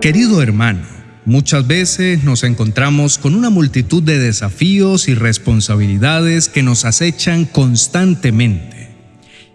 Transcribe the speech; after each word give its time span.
Querido 0.00 0.40
hermano, 0.40 0.80
muchas 1.26 1.66
veces 1.66 2.24
nos 2.24 2.42
encontramos 2.42 3.18
con 3.18 3.34
una 3.34 3.50
multitud 3.50 4.02
de 4.02 4.18
desafíos 4.18 5.08
y 5.08 5.14
responsabilidades 5.14 6.48
que 6.48 6.62
nos 6.62 6.86
acechan 6.86 7.44
constantemente. 7.44 8.88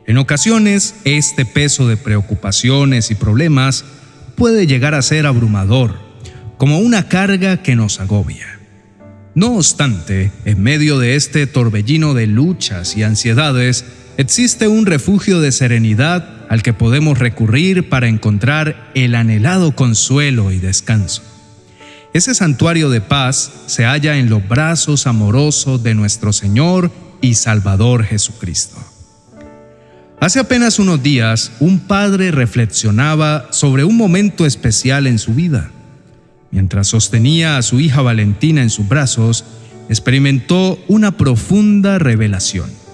En 0.05 0.19
ocasiones, 0.19 0.93
este 1.03 1.45
peso 1.45 1.87
de 1.87 1.97
preocupaciones 1.97 3.09
y 3.09 3.15
problemas 3.15 3.85
puede 4.35 4.67
llegar 4.67 4.93
a 4.93 5.01
ser 5.01 5.25
abrumador, 5.25 5.95
como 6.57 6.77
una 6.77 7.09
carga 7.09 7.63
que 7.63 7.75
nos 7.75 7.99
agobia. 7.99 8.59
No 9.33 9.55
obstante, 9.55 10.31
en 10.45 10.61
medio 10.61 10.99
de 10.99 11.15
este 11.15 11.47
torbellino 11.47 12.13
de 12.13 12.27
luchas 12.27 12.95
y 12.95 13.01
ansiedades, 13.01 13.83
existe 14.17 14.67
un 14.67 14.85
refugio 14.85 15.39
de 15.39 15.51
serenidad 15.51 16.34
al 16.49 16.63
que 16.63 16.73
podemos 16.73 17.19
recurrir 17.19 17.89
para 17.89 18.07
encontrar 18.07 18.91
el 18.95 19.15
anhelado 19.15 19.75
consuelo 19.75 20.51
y 20.51 20.59
descanso. 20.59 21.21
Ese 22.13 22.33
santuario 22.33 22.89
de 22.89 23.01
paz 23.01 23.51
se 23.65 23.83
halla 23.83 24.17
en 24.17 24.29
los 24.29 24.47
brazos 24.47 25.07
amorosos 25.07 25.83
de 25.83 25.95
nuestro 25.95 26.31
Señor 26.31 26.91
y 27.21 27.35
Salvador 27.35 28.03
Jesucristo. 28.03 28.77
Hace 30.21 30.39
apenas 30.39 30.79
unos 30.79 31.03
días, 31.03 31.51
un 31.59 31.79
padre 31.79 32.31
reflexionaba 32.31 33.47
sobre 33.51 33.83
un 33.83 33.97
momento 33.97 34.45
especial 34.45 35.07
en 35.07 35.19
su 35.19 35.33
vida. 35.33 35.71
Mientras 36.51 36.87
sostenía 36.87 37.57
a 37.57 37.61
su 37.61 37.81
hija 37.81 38.01
Valentina 38.01 38.61
en 38.61 38.69
sus 38.69 38.87
brazos, 38.87 39.43
experimentó 39.89 40.79
una 40.87 41.11
profunda 41.17 41.99
revelación 41.99 42.84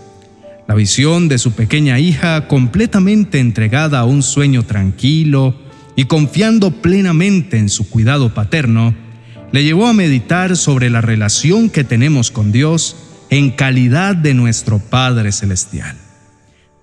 la 0.67 0.75
visión 0.75 1.27
de 1.27 1.37
su 1.37 1.51
pequeña 1.53 1.99
hija 1.99 2.47
completamente 2.47 3.39
entregada 3.39 3.99
a 3.99 4.05
un 4.05 4.23
sueño 4.23 4.63
tranquilo 4.63 5.55
y 5.95 6.05
confiando 6.05 6.71
plenamente 6.71 7.57
en 7.57 7.69
su 7.69 7.89
cuidado 7.89 8.33
paterno, 8.33 8.95
le 9.51 9.63
llevó 9.63 9.87
a 9.87 9.93
meditar 9.93 10.55
sobre 10.55 10.89
la 10.89 11.01
relación 11.01 11.69
que 11.69 11.83
tenemos 11.83 12.31
con 12.31 12.51
Dios 12.51 12.95
en 13.29 13.51
calidad 13.51 14.15
de 14.15 14.33
nuestro 14.33 14.79
Padre 14.79 15.31
Celestial. 15.31 15.97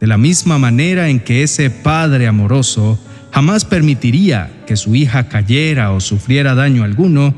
De 0.01 0.07
la 0.07 0.19
misma 0.19 0.59
manera 0.59 1.09
en 1.09 1.21
que 1.21 1.43
ese 1.43 1.71
Padre 1.71 2.27
amoroso 2.27 2.99
jamás 3.33 3.65
permitiría 3.65 4.65
que 4.67 4.77
su 4.77 4.95
hija 4.95 5.29
cayera 5.29 5.93
o 5.93 6.01
sufriera 6.01 6.55
daño 6.55 6.85
alguno, 6.85 7.35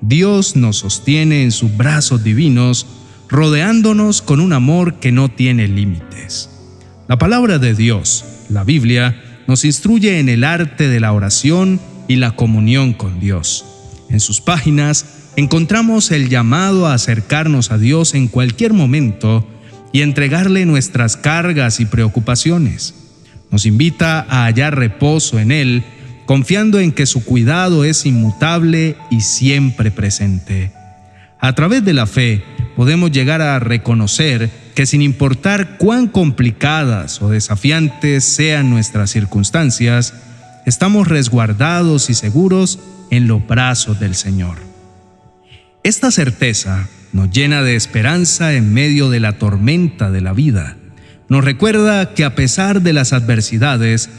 Dios 0.00 0.56
nos 0.56 0.78
sostiene 0.78 1.44
en 1.44 1.52
sus 1.52 1.76
brazos 1.76 2.22
divinos 2.24 2.86
rodeándonos 3.28 4.22
con 4.22 4.40
un 4.40 4.52
amor 4.52 4.94
que 5.00 5.12
no 5.12 5.28
tiene 5.28 5.68
límites. 5.68 6.50
La 7.08 7.18
palabra 7.18 7.58
de 7.58 7.74
Dios, 7.74 8.24
la 8.48 8.64
Biblia, 8.64 9.20
nos 9.46 9.64
instruye 9.64 10.18
en 10.18 10.28
el 10.28 10.44
arte 10.44 10.88
de 10.88 11.00
la 11.00 11.12
oración 11.12 11.80
y 12.08 12.16
la 12.16 12.36
comunión 12.36 12.92
con 12.92 13.20
Dios. 13.20 13.64
En 14.10 14.20
sus 14.20 14.40
páginas 14.40 15.06
encontramos 15.36 16.10
el 16.10 16.28
llamado 16.28 16.86
a 16.86 16.94
acercarnos 16.94 17.70
a 17.70 17.78
Dios 17.78 18.14
en 18.14 18.28
cualquier 18.28 18.72
momento 18.72 19.46
y 19.92 20.02
entregarle 20.02 20.66
nuestras 20.66 21.16
cargas 21.16 21.80
y 21.80 21.86
preocupaciones. 21.86 22.94
Nos 23.50 23.66
invita 23.66 24.26
a 24.28 24.44
hallar 24.46 24.76
reposo 24.76 25.38
en 25.38 25.52
Él, 25.52 25.84
confiando 26.26 26.80
en 26.80 26.92
que 26.92 27.06
su 27.06 27.24
cuidado 27.24 27.84
es 27.84 28.06
inmutable 28.06 28.96
y 29.10 29.20
siempre 29.20 29.90
presente. 29.90 30.72
A 31.38 31.54
través 31.54 31.84
de 31.84 31.92
la 31.92 32.06
fe, 32.06 32.42
podemos 32.76 33.12
llegar 33.12 33.42
a 33.42 33.58
reconocer 33.58 34.50
que 34.74 34.86
sin 34.86 35.02
importar 35.02 35.76
cuán 35.78 36.08
complicadas 36.08 37.22
o 37.22 37.30
desafiantes 37.30 38.24
sean 38.24 38.70
nuestras 38.70 39.10
circunstancias, 39.10 40.14
estamos 40.66 41.08
resguardados 41.08 42.10
y 42.10 42.14
seguros 42.14 42.78
en 43.10 43.28
los 43.28 43.46
brazos 43.46 44.00
del 44.00 44.14
Señor. 44.14 44.58
Esta 45.82 46.10
certeza 46.10 46.88
nos 47.12 47.30
llena 47.30 47.62
de 47.62 47.76
esperanza 47.76 48.54
en 48.54 48.72
medio 48.72 49.10
de 49.10 49.20
la 49.20 49.38
tormenta 49.38 50.10
de 50.10 50.20
la 50.20 50.32
vida. 50.32 50.76
Nos 51.28 51.44
recuerda 51.44 52.14
que 52.14 52.24
a 52.24 52.34
pesar 52.34 52.82
de 52.82 52.92
las 52.92 53.12
adversidades, 53.12 54.10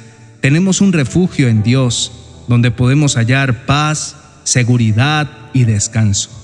tenemos 0.41 0.79
un 0.79 0.93
refugio 0.93 1.49
en 1.49 1.63
Dios 1.63 2.11
donde 2.47 2.71
podemos 2.71 3.15
hallar 3.15 3.65
paz, 3.65 4.15
seguridad 4.43 5.29
y 5.53 5.65
descanso. 5.65 6.34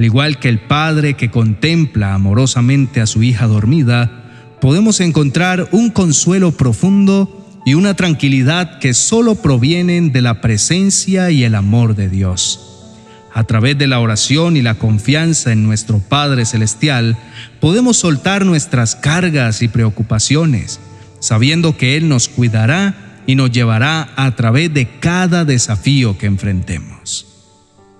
Al 0.00 0.06
igual 0.06 0.38
que 0.38 0.48
el 0.48 0.60
padre 0.60 1.12
que 1.12 1.30
contempla 1.30 2.14
amorosamente 2.14 3.02
a 3.02 3.06
su 3.06 3.22
hija 3.22 3.46
dormida, 3.46 4.10
podemos 4.58 4.98
encontrar 5.00 5.68
un 5.72 5.90
consuelo 5.90 6.52
profundo 6.52 7.46
y 7.66 7.74
una 7.74 7.92
tranquilidad 7.92 8.78
que 8.78 8.94
solo 8.94 9.34
provienen 9.34 10.10
de 10.10 10.22
la 10.22 10.40
presencia 10.40 11.30
y 11.30 11.44
el 11.44 11.54
amor 11.54 11.96
de 11.96 12.08
Dios. 12.08 12.88
A 13.34 13.44
través 13.44 13.76
de 13.76 13.88
la 13.88 14.00
oración 14.00 14.56
y 14.56 14.62
la 14.62 14.76
confianza 14.76 15.52
en 15.52 15.64
nuestro 15.66 15.98
Padre 15.98 16.46
Celestial, 16.46 17.18
podemos 17.60 17.98
soltar 17.98 18.46
nuestras 18.46 18.96
cargas 18.96 19.60
y 19.60 19.68
preocupaciones, 19.68 20.80
sabiendo 21.18 21.76
que 21.76 21.98
Él 21.98 22.08
nos 22.08 22.30
cuidará 22.30 23.20
y 23.26 23.34
nos 23.34 23.50
llevará 23.50 24.08
a 24.16 24.34
través 24.34 24.72
de 24.72 24.88
cada 24.98 25.44
desafío 25.44 26.16
que 26.16 26.24
enfrentemos. 26.24 26.99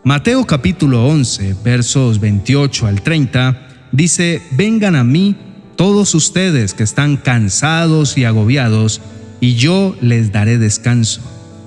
Mateo 0.02 0.46
capítulo 0.46 1.06
11, 1.08 1.56
versos 1.62 2.20
28 2.20 2.86
al 2.86 3.02
30, 3.02 3.68
dice, 3.92 4.40
Vengan 4.52 4.96
a 4.96 5.04
mí 5.04 5.36
todos 5.76 6.14
ustedes 6.14 6.72
que 6.72 6.84
están 6.84 7.18
cansados 7.18 8.16
y 8.16 8.24
agobiados, 8.24 9.02
y 9.40 9.56
yo 9.56 9.94
les 10.00 10.32
daré 10.32 10.56
descanso. 10.56 11.20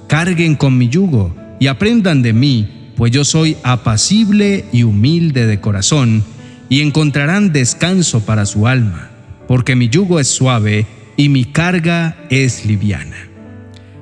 Carguen 0.08 0.56
con 0.56 0.80
mi 0.80 0.90
yugo 0.90 1.36
y 1.60 1.68
aprendan 1.68 2.24
de 2.24 2.34
mí, 2.34 2.92
pues 2.96 3.12
yo 3.12 3.24
soy 3.24 3.56
apacible 3.62 4.66
y 4.74 4.82
humilde 4.82 5.46
de 5.46 5.62
corazón, 5.62 6.24
y 6.70 6.82
encontrarán 6.82 7.54
descanso 7.54 8.26
para 8.26 8.48
su 8.48 8.66
alma, 8.66 9.12
porque 9.48 9.76
mi 9.76 9.90
yugo 9.90 10.20
es 10.20 10.28
suave 10.28 10.88
y 11.18 11.30
mi 11.30 11.46
carga 11.46 12.18
es 12.32 12.66
liviana. 12.66 13.28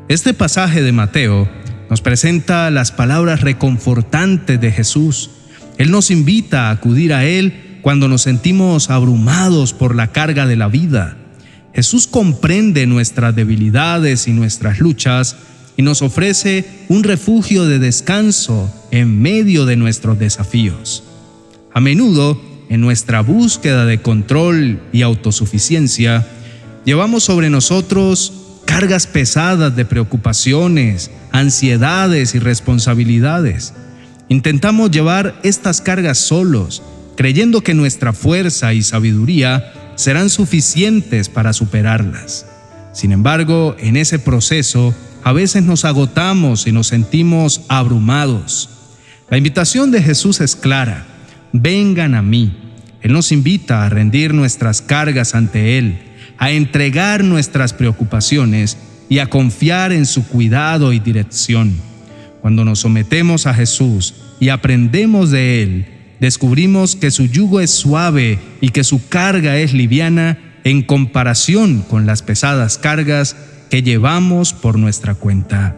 Este 0.07 0.33
pasaje 0.33 0.81
de 0.81 0.93
Mateo 0.93 1.49
nos 1.91 1.99
presenta 1.99 2.71
las 2.71 2.93
palabras 2.93 3.41
reconfortantes 3.41 4.61
de 4.61 4.71
Jesús. 4.71 5.29
Él 5.77 5.91
nos 5.91 6.09
invita 6.09 6.69
a 6.69 6.71
acudir 6.71 7.11
a 7.13 7.25
Él 7.25 7.79
cuando 7.81 8.07
nos 8.07 8.21
sentimos 8.21 8.89
abrumados 8.89 9.73
por 9.73 9.93
la 9.93 10.07
carga 10.07 10.47
de 10.47 10.55
la 10.55 10.69
vida. 10.69 11.17
Jesús 11.75 12.07
comprende 12.07 12.87
nuestras 12.87 13.35
debilidades 13.35 14.29
y 14.29 14.31
nuestras 14.31 14.79
luchas 14.79 15.35
y 15.75 15.81
nos 15.81 16.01
ofrece 16.01 16.63
un 16.87 17.03
refugio 17.03 17.65
de 17.65 17.77
descanso 17.77 18.73
en 18.91 19.21
medio 19.21 19.65
de 19.65 19.75
nuestros 19.75 20.17
desafíos. 20.17 21.03
A 21.73 21.81
menudo, 21.81 22.41
en 22.69 22.79
nuestra 22.79 23.19
búsqueda 23.19 23.83
de 23.85 24.01
control 24.01 24.79
y 24.93 25.01
autosuficiencia, 25.01 26.25
llevamos 26.85 27.25
sobre 27.25 27.49
nosotros 27.49 28.31
cargas 28.71 29.05
pesadas 29.05 29.75
de 29.75 29.83
preocupaciones, 29.83 31.11
ansiedades 31.33 32.35
y 32.35 32.39
responsabilidades. 32.39 33.73
Intentamos 34.29 34.91
llevar 34.91 35.35
estas 35.43 35.81
cargas 35.81 36.19
solos, 36.19 36.81
creyendo 37.17 37.59
que 37.63 37.73
nuestra 37.73 38.13
fuerza 38.13 38.73
y 38.73 38.81
sabiduría 38.81 39.73
serán 39.95 40.29
suficientes 40.29 41.27
para 41.27 41.51
superarlas. 41.51 42.45
Sin 42.93 43.11
embargo, 43.11 43.75
en 43.77 43.97
ese 43.97 44.19
proceso, 44.19 44.95
a 45.21 45.33
veces 45.33 45.63
nos 45.63 45.83
agotamos 45.83 46.65
y 46.65 46.71
nos 46.71 46.87
sentimos 46.87 47.63
abrumados. 47.67 48.69
La 49.29 49.37
invitación 49.37 49.91
de 49.91 50.01
Jesús 50.01 50.39
es 50.39 50.55
clara, 50.55 51.05
vengan 51.51 52.15
a 52.15 52.21
mí. 52.21 52.55
Él 53.01 53.11
nos 53.11 53.33
invita 53.33 53.85
a 53.85 53.89
rendir 53.89 54.33
nuestras 54.33 54.81
cargas 54.81 55.35
ante 55.35 55.77
Él 55.77 56.10
a 56.41 56.49
entregar 56.49 57.23
nuestras 57.23 57.71
preocupaciones 57.71 58.75
y 59.09 59.19
a 59.19 59.27
confiar 59.27 59.91
en 59.91 60.07
su 60.07 60.27
cuidado 60.27 60.91
y 60.91 60.97
dirección. 60.97 61.75
Cuando 62.41 62.65
nos 62.65 62.79
sometemos 62.79 63.45
a 63.45 63.53
Jesús 63.53 64.15
y 64.39 64.49
aprendemos 64.49 65.29
de 65.29 65.61
Él, 65.61 65.85
descubrimos 66.19 66.95
que 66.95 67.11
su 67.11 67.27
yugo 67.27 67.59
es 67.59 67.69
suave 67.69 68.39
y 68.59 68.69
que 68.69 68.83
su 68.83 69.07
carga 69.07 69.57
es 69.57 69.73
liviana 69.73 70.39
en 70.63 70.81
comparación 70.81 71.83
con 71.87 72.07
las 72.07 72.23
pesadas 72.23 72.79
cargas 72.79 73.35
que 73.69 73.83
llevamos 73.83 74.51
por 74.51 74.79
nuestra 74.79 75.13
cuenta. 75.13 75.75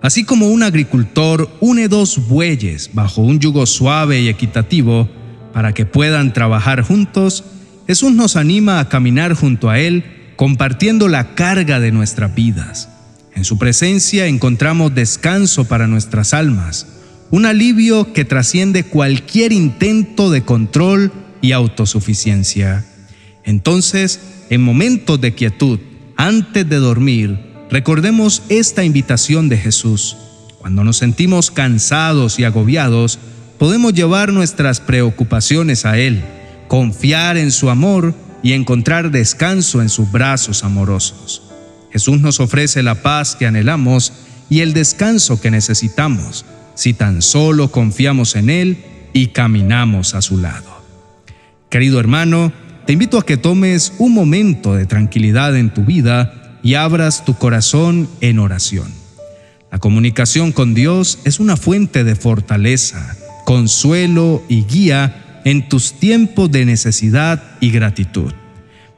Así 0.00 0.24
como 0.24 0.48
un 0.48 0.62
agricultor 0.62 1.50
une 1.60 1.88
dos 1.88 2.26
bueyes 2.26 2.88
bajo 2.94 3.20
un 3.20 3.38
yugo 3.38 3.66
suave 3.66 4.22
y 4.22 4.28
equitativo 4.28 5.10
para 5.52 5.74
que 5.74 5.84
puedan 5.84 6.32
trabajar 6.32 6.80
juntos, 6.80 7.44
Jesús 7.92 8.12
nos 8.12 8.36
anima 8.36 8.80
a 8.80 8.88
caminar 8.88 9.34
junto 9.34 9.68
a 9.68 9.78
Él 9.78 10.32
compartiendo 10.36 11.08
la 11.08 11.34
carga 11.34 11.78
de 11.78 11.92
nuestras 11.92 12.34
vidas. 12.34 12.88
En 13.34 13.44
su 13.44 13.58
presencia 13.58 14.24
encontramos 14.28 14.94
descanso 14.94 15.66
para 15.66 15.86
nuestras 15.86 16.32
almas, 16.32 16.86
un 17.30 17.44
alivio 17.44 18.14
que 18.14 18.24
trasciende 18.24 18.84
cualquier 18.84 19.52
intento 19.52 20.30
de 20.30 20.42
control 20.42 21.12
y 21.42 21.52
autosuficiencia. 21.52 22.82
Entonces, 23.44 24.20
en 24.48 24.62
momentos 24.62 25.20
de 25.20 25.34
quietud, 25.34 25.78
antes 26.16 26.66
de 26.66 26.76
dormir, 26.76 27.38
recordemos 27.70 28.42
esta 28.48 28.84
invitación 28.84 29.50
de 29.50 29.58
Jesús. 29.58 30.16
Cuando 30.60 30.82
nos 30.82 30.96
sentimos 30.96 31.50
cansados 31.50 32.38
y 32.38 32.44
agobiados, 32.44 33.18
podemos 33.58 33.92
llevar 33.92 34.32
nuestras 34.32 34.80
preocupaciones 34.80 35.84
a 35.84 35.98
Él, 35.98 36.24
confiar 36.72 37.36
en 37.36 37.52
su 37.52 37.68
amor 37.68 38.14
y 38.42 38.54
encontrar 38.54 39.10
descanso 39.10 39.82
en 39.82 39.90
sus 39.90 40.10
brazos 40.10 40.64
amorosos. 40.64 41.42
Jesús 41.92 42.22
nos 42.22 42.40
ofrece 42.40 42.82
la 42.82 43.02
paz 43.02 43.36
que 43.36 43.44
anhelamos 43.44 44.14
y 44.48 44.60
el 44.60 44.72
descanso 44.72 45.38
que 45.38 45.50
necesitamos 45.50 46.46
si 46.74 46.94
tan 46.94 47.20
solo 47.20 47.70
confiamos 47.70 48.36
en 48.36 48.48
Él 48.48 48.78
y 49.12 49.26
caminamos 49.26 50.14
a 50.14 50.22
su 50.22 50.38
lado. 50.38 50.82
Querido 51.68 52.00
hermano, 52.00 52.54
te 52.86 52.94
invito 52.94 53.18
a 53.18 53.26
que 53.26 53.36
tomes 53.36 53.92
un 53.98 54.14
momento 54.14 54.74
de 54.74 54.86
tranquilidad 54.86 55.54
en 55.58 55.74
tu 55.74 55.84
vida 55.84 56.58
y 56.62 56.72
abras 56.72 57.26
tu 57.26 57.34
corazón 57.34 58.08
en 58.22 58.38
oración. 58.38 58.90
La 59.70 59.78
comunicación 59.78 60.52
con 60.52 60.72
Dios 60.72 61.18
es 61.26 61.38
una 61.38 61.58
fuente 61.58 62.02
de 62.02 62.16
fortaleza, 62.16 63.14
consuelo 63.44 64.42
y 64.48 64.64
guía 64.64 65.22
en 65.44 65.68
tus 65.68 65.94
tiempos 65.94 66.50
de 66.50 66.64
necesidad 66.64 67.42
y 67.60 67.70
gratitud. 67.70 68.32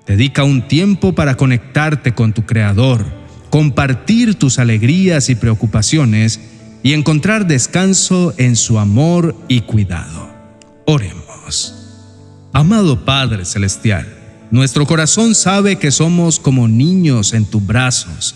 Dedica 0.07 0.45
un 0.45 0.69
tiempo 0.69 1.15
para 1.15 1.37
conectarte 1.37 2.13
con 2.13 2.33
tu 2.33 2.45
Creador, 2.45 3.05
compartir 3.51 4.35
tus 4.35 4.59
alegrías 4.59 5.31
y 5.31 5.35
preocupaciones 5.35 6.41
y 6.83 6.93
encontrar 6.93 7.47
descanso 7.47 8.35
en 8.37 8.57
su 8.57 8.79
amor 8.79 9.35
y 9.49 9.63
cuidado. 9.63 10.29
Oremos. 10.85 11.75
Amado 12.53 13.05
Padre 13.05 13.45
Celestial, 13.47 14.07
nuestro 14.51 14.87
corazón 14.87 15.35
sabe 15.35 15.77
que 15.77 15.91
somos 15.91 16.39
como 16.39 16.69
niños 16.69 17.33
en 17.33 17.47
tus 17.47 17.67
brazos, 17.67 18.35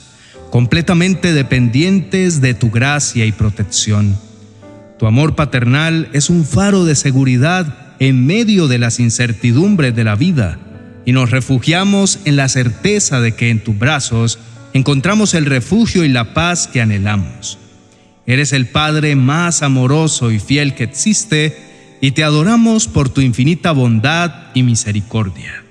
completamente 0.50 1.32
dependientes 1.34 2.40
de 2.40 2.54
tu 2.54 2.70
gracia 2.70 3.26
y 3.26 3.32
protección. 3.32 4.16
Tu 4.98 5.06
amor 5.06 5.36
paternal 5.36 6.08
es 6.12 6.30
un 6.30 6.44
faro 6.44 6.84
de 6.84 6.96
seguridad 6.96 7.87
en 8.00 8.26
medio 8.26 8.68
de 8.68 8.78
las 8.78 9.00
incertidumbres 9.00 9.94
de 9.94 10.04
la 10.04 10.14
vida 10.14 10.58
y 11.04 11.12
nos 11.12 11.30
refugiamos 11.30 12.20
en 12.24 12.36
la 12.36 12.48
certeza 12.48 13.20
de 13.20 13.34
que 13.34 13.50
en 13.50 13.62
tus 13.64 13.78
brazos 13.78 14.38
encontramos 14.72 15.34
el 15.34 15.46
refugio 15.46 16.04
y 16.04 16.08
la 16.08 16.34
paz 16.34 16.68
que 16.68 16.80
anhelamos. 16.80 17.58
Eres 18.26 18.52
el 18.52 18.66
Padre 18.66 19.16
más 19.16 19.62
amoroso 19.62 20.30
y 20.30 20.38
fiel 20.38 20.74
que 20.74 20.84
existe 20.84 21.56
y 22.00 22.10
te 22.12 22.24
adoramos 22.24 22.86
por 22.86 23.08
tu 23.08 23.20
infinita 23.22 23.72
bondad 23.72 24.32
y 24.54 24.62
misericordia. 24.62 25.64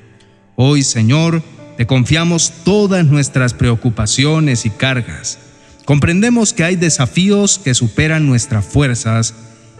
Hoy, 0.55 0.81
Señor, 0.81 1.43
te 1.77 1.85
confiamos 1.85 2.51
todas 2.65 3.05
nuestras 3.05 3.53
preocupaciones 3.53 4.65
y 4.65 4.71
cargas. 4.71 5.37
Comprendemos 5.85 6.51
que 6.51 6.63
hay 6.63 6.75
desafíos 6.75 7.59
que 7.59 7.75
superan 7.75 8.25
nuestras 8.25 8.65
fuerzas 8.65 9.35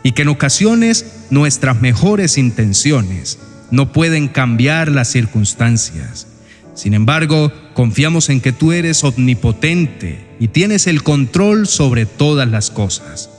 y 0.08 0.14
que 0.14 0.22
en 0.22 0.30
ocasiones 0.30 1.06
nuestras 1.32 1.82
mejores 1.82 2.38
intenciones 2.38 3.40
no 3.72 3.92
pueden 3.92 4.30
cambiar 4.30 4.90
las 4.90 5.10
circunstancias. 5.10 6.28
Sin 6.76 6.94
embargo, 6.94 7.52
confiamos 7.74 8.30
en 8.30 8.40
que 8.40 8.54
tú 8.54 8.72
eres 8.72 9.04
omnipotente 9.04 10.26
y 10.40 10.48
tienes 10.48 10.88
el 10.88 11.04
control 11.04 11.68
sobre 11.68 12.06
todas 12.06 12.48
las 12.48 12.72
cosas. 12.72 13.30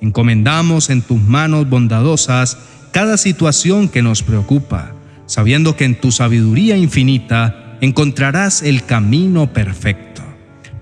Encomendamos 0.00 0.88
en 0.88 1.02
tus 1.02 1.20
manos 1.20 1.68
bondadosas 1.68 2.56
cada 2.92 3.18
situación 3.18 3.90
que 3.90 4.00
nos 4.00 4.22
preocupa, 4.22 4.94
sabiendo 5.26 5.76
que 5.76 5.84
en 5.84 6.00
tu 6.00 6.12
sabiduría 6.12 6.78
infinita 6.78 7.76
encontrarás 7.82 8.62
el 8.62 8.86
camino 8.86 9.52
perfecto. 9.52 10.22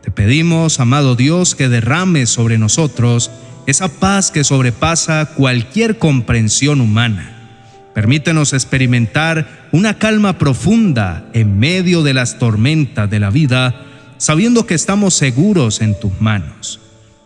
Te 0.01 0.13
pedimos, 0.13 0.79
amado 0.79 1.17
Dios, 1.17 1.57
que 1.57 1.69
derrames 1.69 2.31
sobre 2.31 2.57
nosotros 2.57 3.33
esa 3.67 3.89
paz 3.89 4.31
que 4.31 4.45
sobrepasa 4.45 5.27
cualquier 5.35 5.99
comprensión 5.99 6.81
humana 6.81 7.35
Permítenos 7.95 8.53
experimentar 8.53 9.69
una 9.71 9.99
calma 9.99 10.37
profunda 10.37 11.25
en 11.33 11.61
medio 11.61 12.03
de 12.03 12.13
las 12.13 12.41
tormentas 12.41 13.09
de 13.09 13.21
la 13.21 13.31
vida, 13.31 13.83
sabiendo 14.19 14.67
que 14.67 14.75
estamos 14.75 15.15
seguros 15.15 15.81
en 15.81 15.99
tus 15.99 16.21
manos. 16.21 16.81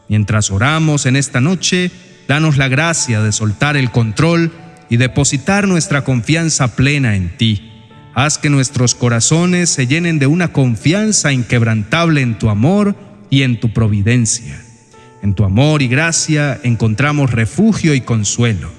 Mientras 0.08 0.50
oramos 0.50 1.06
en 1.06 1.16
esta 1.16 1.40
noche, 1.40 1.90
danos 2.28 2.58
la 2.58 2.68
gracia 2.68 3.22
de 3.22 3.32
soltar 3.32 3.78
el 3.78 3.90
control 3.90 4.52
y 4.90 4.98
depositar 4.98 5.66
nuestra 5.66 6.04
confianza 6.04 6.76
plena 6.76 7.16
en 7.16 7.34
ti. 7.38 7.72
Haz 8.14 8.36
que 8.36 8.50
nuestros 8.50 8.94
corazones 8.94 9.70
se 9.70 9.86
llenen 9.86 10.18
de 10.18 10.26
una 10.26 10.52
confianza 10.52 11.32
inquebrantable 11.32 12.20
en 12.20 12.38
tu 12.38 12.50
amor 12.50 12.94
y 13.30 13.42
en 13.42 13.58
tu 13.58 13.72
providencia. 13.72 14.67
En 15.22 15.34
tu 15.34 15.44
amor 15.44 15.82
y 15.82 15.88
gracia 15.88 16.60
encontramos 16.62 17.32
refugio 17.32 17.94
y 17.94 18.00
consuelo. 18.00 18.70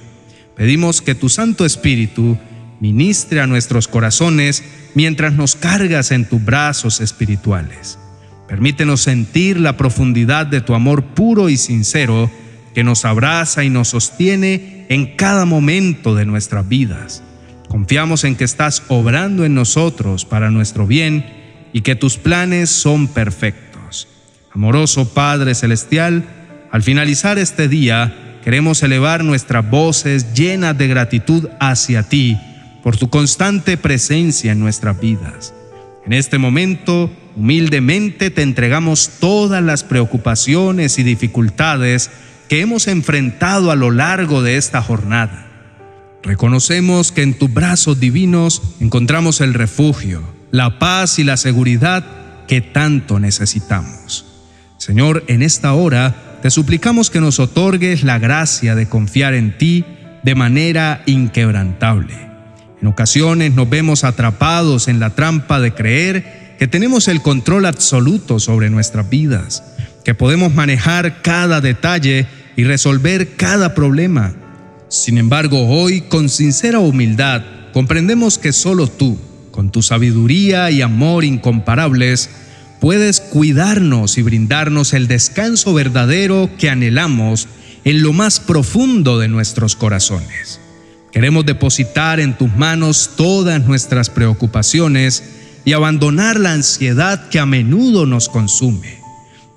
Pedimos 0.56 1.01
que 1.01 1.15
tu 1.15 1.30
Santo 1.30 1.65
Espíritu 1.65 2.38
ministre 2.80 3.41
a 3.41 3.47
nuestros 3.47 3.88
corazones 3.88 4.63
mientras 4.95 5.33
nos 5.33 5.56
cargas 5.56 6.12
en 6.12 6.27
tus 6.27 6.44
brazos 6.44 7.01
espirituales. 7.01 8.00
Permítenos 8.47 9.01
sentir 9.01 9.59
la 9.59 9.77
profundidad 9.77 10.47
de 10.47 10.62
tu 10.62 10.74
amor 10.74 11.03
puro 11.03 11.50
y 11.50 11.57
sincero 11.57 12.31
que 12.74 12.83
nos 12.83 13.06
abraza 13.06 13.63
y 13.63 13.69
nos 13.69 13.89
sostiene 13.89 14.85
en 14.89 15.15
cada 15.15 15.45
momento 15.45 16.15
de 16.15 16.25
nuestras 16.25 16.68
vidas. 16.68 17.24
Confiamos 17.68 18.24
en 18.24 18.35
que 18.35 18.45
estás 18.45 18.83
obrando 18.88 19.45
en 19.45 19.53
nosotros 19.53 20.25
para 20.25 20.50
nuestro 20.50 20.88
bien 20.88 21.25
y 21.74 21.81
que 21.81 21.95
tus 21.95 22.18
planes 22.18 22.71
son 22.71 23.07
perfectos. 23.07 23.69
Amoroso 24.54 25.10
Padre 25.13 25.56
Celestial, 25.56 26.24
al 26.72 26.84
finalizar 26.84 27.38
este 27.38 27.68
día, 27.68 28.30
Queremos 28.44 28.81
elevar 28.84 29.24
nuestras 29.24 29.69
voces 29.69 30.34
llenas 30.34 30.78
de 30.78 30.88
gratitud 30.88 31.50
hacia 31.60 32.04
ti 32.04 32.38
por 32.81 32.96
tu 32.96 33.10
constante 33.10 33.78
presencia 33.78 34.54
en 34.54 34.60
nuestras 34.60 35.00
vidas. 35.00 35.54
En 36.06 36.13
este 36.13 36.38
momento, 36.38 37.12
humildemente 37.36 38.30
te 38.31 38.42
entregamos 38.42 39.12
todas 39.19 39.62
las 39.62 39.84
preocupaciones 39.84 40.98
y 40.98 41.04
dificultades 41.04 42.10
que 42.48 42.62
hemos 42.62 42.88
enfrentado 42.88 43.72
a 43.72 43.75
lo 43.75 43.92
largo 43.92 44.42
de 44.42 44.57
esta 44.57 44.81
jornada. 44.81 45.45
Reconocemos 46.24 47.12
que 47.12 47.22
en 47.22 47.38
tus 47.38 47.54
brazos 47.54 48.00
divinos 48.00 48.62
encontramos 48.80 49.42
el 49.42 49.54
refugio, 49.54 50.24
la 50.52 50.80
paz 50.80 51.19
y 51.19 51.24
la 51.24 51.38
seguridad 51.38 52.06
que 52.48 52.62
tanto 52.62 53.19
necesitamos. 53.19 54.29
Señor, 54.80 55.26
en 55.28 55.42
esta 55.42 55.74
hora, 55.74 56.40
te 56.42 56.50
suplicamos 56.50 57.09
que 57.09 57.19
nos 57.19 57.42
otorgues 57.42 58.04
la 58.04 58.18
gracia 58.18 58.76
de 58.76 58.88
confiar 58.88 59.33
en 59.33 59.57
ti 59.57 59.83
de 60.24 60.36
manera 60.36 61.04
inquebrantable. 61.06 62.16
En 62.81 62.88
ocasiones 62.88 63.54
nos 63.54 63.69
vemos 63.69 64.06
atrapados 64.06 64.88
en 64.88 65.02
la 65.02 65.09
trampa 65.09 65.59
de 65.59 65.74
creer 65.74 66.56
que 66.57 66.69
tenemos 66.69 67.09
el 67.09 67.21
control 67.21 67.66
absoluto 67.66 68.40
sobre 68.40 68.69
nuestras 68.69 69.09
vidas, 69.09 69.66
que 70.06 70.14
podemos 70.14 70.56
manejar 70.56 71.21
cada 71.21 71.59
detalle 71.59 72.28
y 72.56 72.64
resolver 72.64 73.36
cada 73.36 73.76
problema. 73.76 74.33
Sin 74.88 75.18
embargo, 75.18 75.68
hoy, 75.68 76.02
con 76.04 76.30
sincera 76.30 76.80
humildad, 76.80 77.44
comprendemos 77.74 78.38
que 78.38 78.54
solo 78.54 78.88
tú, 78.88 79.19
con 79.52 79.71
tu 79.71 79.81
sabiduría 79.81 80.71
y 80.71 80.81
amor 80.81 81.26
incomparables, 81.26 82.30
puedes 82.80 83.19
cuidarnos 83.19 84.18
y 84.18 84.21
brindarnos 84.21 84.94
el 84.94 85.07
descanso 85.07 85.74
verdadero 85.74 86.50
que 86.57 86.69
anhelamos 86.69 87.48
en 87.83 88.04
lo 88.04 88.14
más 88.14 88.40
profundo 88.40 89.19
de 89.19 89.28
nuestros 89.28 89.76
corazones. 89.76 90.59
Queremos 91.12 91.45
depositar 91.45 92.19
en 92.19 92.38
tus 92.38 92.56
manos 92.56 93.12
todas 93.16 93.66
nuestras 93.66 94.09
preocupaciones 94.09 95.24
y 95.66 95.74
abandonar 95.74 96.40
la 96.40 96.54
ansiedad 96.54 97.30
que 97.30 97.40
a 97.40 97.45
menudo 97.45 98.06
nos 98.06 98.30
consume. 98.30 99.00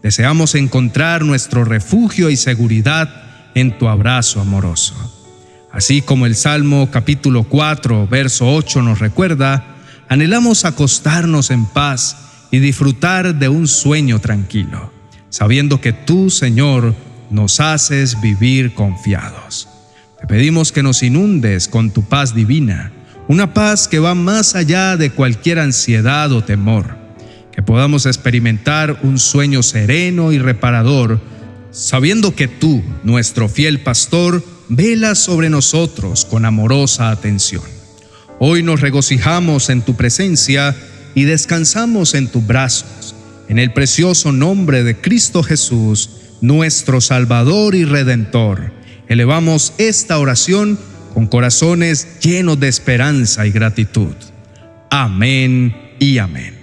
Deseamos 0.03 0.55
encontrar 0.55 1.25
nuestro 1.25 1.65
refugio 1.65 2.31
y 2.31 2.37
seguridad 2.37 3.09
en 3.55 3.79
tu 3.79 3.89
abrazo 3.89 4.41
amoroso. 4.41 4.95
Así 5.71 6.03
como 6.03 6.27
el 6.27 6.35
Salmo 6.35 6.91
capítulo 6.91 7.45
4, 7.45 8.07
verso 8.09 8.53
8 8.53 8.83
nos 8.83 8.99
recuerda, 8.99 9.65
anhelamos 10.09 10.65
acostarnos 10.65 11.51
en 11.51 11.67
paz 11.67 12.17
y 12.53 12.61
disfrutar 12.61 13.35
de 13.35 13.49
un 13.49 13.67
sueño 13.67 14.21
tranquilo, 14.21 14.93
sabiendo 15.31 15.81
que 15.81 15.93
tú, 15.93 16.31
Señor, 16.31 16.95
nos 17.31 17.61
haces 17.61 18.21
vivir 18.21 18.75
confiados. 18.75 19.69
Te 20.21 20.27
pedimos 20.27 20.71
que 20.71 20.83
nos 20.83 21.03
inundes 21.03 21.67
con 21.67 21.91
tu 21.91 22.03
paz 22.05 22.35
divina, 22.35 22.93
una 23.27 23.55
paz 23.55 23.89
que 23.89 23.99
va 23.99 24.15
más 24.15 24.55
allá 24.55 24.99
de 24.99 25.11
cualquier 25.11 25.59
ansiedad 25.59 26.31
o 26.31 26.45
temor, 26.45 26.95
que 27.53 27.63
podamos 27.63 28.05
experimentar 28.05 29.01
un 29.03 29.19
sueño 29.19 29.63
sereno 29.63 30.31
y 30.31 30.39
reparador, 30.39 31.21
sabiendo 31.71 32.37
que 32.37 32.49
tú, 32.49 32.83
nuestro 33.03 33.49
fiel 33.49 33.81
pastor, 33.81 34.45
velas 34.69 35.19
sobre 35.19 35.49
nosotros 35.49 36.27
con 36.27 36.45
amorosa 36.45 37.11
atención. 37.11 37.65
Hoy 38.39 38.63
nos 38.63 38.83
regocijamos 38.83 39.71
en 39.71 39.81
tu 39.81 39.95
presencia 39.97 40.77
y 41.15 41.25
descansamos 41.25 42.15
en 42.15 42.29
tus 42.29 42.47
brazos. 42.47 43.15
En 43.49 43.59
el 43.59 43.73
precioso 43.73 44.33
nombre 44.33 44.83
de 44.83 44.97
Cristo 44.97 45.43
Jesús, 45.43 46.11
nuestro 46.41 47.01
Salvador 47.01 47.75
y 47.75 47.85
Redentor. 47.85 48.73
Elevamos 49.09 49.75
esta 49.79 50.19
oración 50.19 50.79
con 51.15 51.27
corazones 51.27 52.19
llenos 52.21 52.59
de 52.61 52.69
esperanza 52.69 53.47
y 53.47 53.53
gratitud. 53.53 54.15
Amén 54.91 55.75
y 55.99 56.19
amén. 56.19 56.55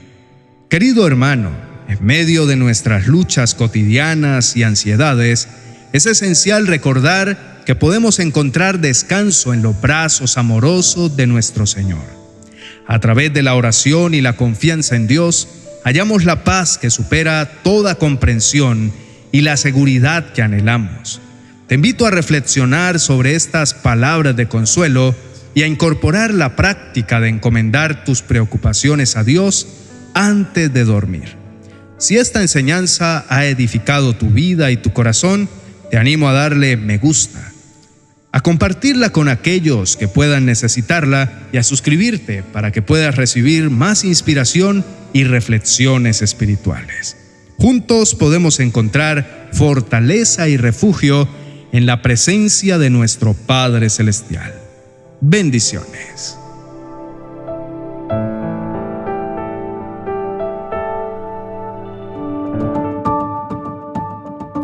Querido 0.69 1.07
hermano, 1.07 1.51
en 1.87 2.05
medio 2.05 2.45
de 2.45 2.55
nuestras 2.55 3.07
luchas 3.07 3.55
cotidianas 3.55 4.55
y 4.55 4.63
ansiedades, 4.63 5.47
es 5.93 6.05
esencial 6.05 6.67
recordar 6.67 7.63
que 7.65 7.75
podemos 7.75 8.19
encontrar 8.19 8.79
descanso 8.79 9.53
en 9.53 9.61
los 9.61 9.79
brazos 9.79 10.37
amorosos 10.37 11.15
de 11.15 11.27
nuestro 11.27 11.65
Señor. 11.65 12.18
A 12.89 12.97
través 12.97 13.31
de 13.31 13.43
la 13.43 13.53
oración 13.53 14.15
y 14.15 14.21
la 14.21 14.35
confianza 14.35 14.95
en 14.95 15.05
Dios, 15.05 15.47
hallamos 15.85 16.25
la 16.25 16.43
paz 16.43 16.79
que 16.79 16.89
supera 16.89 17.47
toda 17.61 17.93
comprensión 17.93 18.91
y 19.31 19.41
la 19.41 19.57
seguridad 19.57 20.33
que 20.33 20.41
anhelamos. 20.41 21.21
Te 21.67 21.75
invito 21.75 22.07
a 22.07 22.09
reflexionar 22.09 22.99
sobre 22.99 23.35
estas 23.35 23.75
palabras 23.75 24.35
de 24.35 24.47
consuelo 24.47 25.13
y 25.53 25.61
a 25.61 25.67
incorporar 25.67 26.33
la 26.33 26.55
práctica 26.55 27.19
de 27.19 27.29
encomendar 27.29 28.05
tus 28.05 28.23
preocupaciones 28.23 29.17
a 29.17 29.23
Dios 29.23 29.67
antes 30.15 30.73
de 30.73 30.83
dormir. 30.83 31.35
Si 31.99 32.17
esta 32.17 32.41
enseñanza 32.41 33.23
ha 33.29 33.45
edificado 33.45 34.15
tu 34.15 34.31
vida 34.31 34.71
y 34.71 34.77
tu 34.77 34.93
corazón, 34.93 35.47
te 35.91 35.97
animo 35.97 36.27
a 36.27 36.33
darle 36.33 36.75
me 36.75 36.97
gusta, 36.97 37.48
a 38.31 38.41
compartirla 38.41 39.09
con 39.11 39.27
aquellos 39.27 39.97
que 39.97 40.07
puedan 40.07 40.45
necesitarla 40.45 41.47
y 41.51 41.57
a 41.57 41.63
suscribirte 41.63 42.43
para 42.43 42.71
que 42.71 42.81
puedas 42.81 43.15
recibir 43.15 43.69
más 43.69 44.03
inspiración 44.03 44.85
y 45.13 45.23
reflexiones 45.23 46.21
espirituales. 46.21 47.17
Juntos 47.57 48.15
podemos 48.15 48.59
encontrar 48.59 49.49
fortaleza 49.51 50.47
y 50.47 50.57
refugio 50.57 51.27
en 51.71 51.85
la 51.85 52.01
presencia 52.01 52.77
de 52.77 52.89
nuestro 52.89 53.33
Padre 53.33 53.89
Celestial. 53.89 54.53
Bendiciones. 55.21 56.38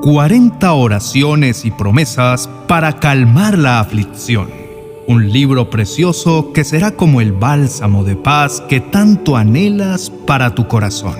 «40 0.05 0.71
oraciones 0.73 1.65
y 1.65 1.71
promesas 1.71 2.47
para 2.67 2.99
calmar 2.99 3.57
la 3.57 3.79
aflicción. 3.79 4.51
Un 5.07 5.31
libro 5.31 5.71
precioso 5.71 6.53
que 6.53 6.63
será 6.63 6.91
como 6.91 7.21
el 7.21 7.31
bálsamo 7.31 8.03
de 8.03 8.15
paz 8.15 8.61
que 8.69 8.79
tanto 8.79 9.35
anhelas 9.35 10.11
para 10.11 10.53
tu 10.53 10.67
corazón. 10.67 11.15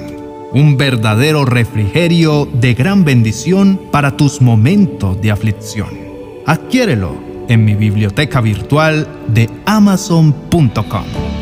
Un 0.54 0.78
verdadero 0.78 1.46
refrigerio 1.46 2.48
de 2.54 2.76
gran 2.76 3.04
bendición 3.04 3.82
para 3.92 4.16
tus 4.16 4.40
momentos 4.40 5.20
de 5.20 5.32
aflicción. 5.32 5.90
Adquiérelo 6.46 7.16
en 7.50 7.66
mi 7.66 7.74
biblioteca 7.74 8.40
virtual 8.40 9.08
de 9.30 9.50
amazon.com. 9.66 11.35